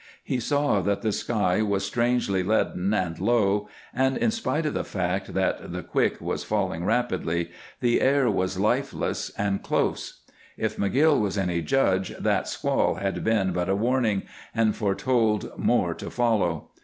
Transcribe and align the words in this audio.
He 0.23 0.39
saw 0.39 0.81
that 0.81 1.03
the 1.03 1.11
sky 1.11 1.61
was 1.61 1.85
strangely 1.85 2.41
leaden 2.41 2.91
and 2.91 3.19
low, 3.19 3.69
and 3.93 4.17
in 4.17 4.31
spite 4.31 4.65
of 4.65 4.73
the 4.73 4.83
fact 4.83 5.35
that 5.35 5.71
the 5.71 5.83
"quick" 5.83 6.19
was 6.19 6.43
falling 6.43 6.85
rapidly, 6.85 7.51
the 7.81 8.01
air 8.01 8.27
was 8.27 8.57
lifeless 8.59 9.29
and 9.37 9.61
close. 9.61 10.21
If 10.57 10.77
McGill 10.77 11.19
was 11.21 11.37
any 11.37 11.61
judge, 11.61 12.17
that 12.17 12.47
squall 12.47 12.95
had 12.95 13.23
been 13.23 13.51
but 13.51 13.69
a 13.69 13.75
warning, 13.75 14.23
and 14.55 14.75
foretold 14.75 15.51
more 15.55 15.93
to 15.93 16.09
follow. 16.09 16.69